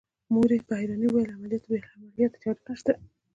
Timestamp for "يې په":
0.55-0.73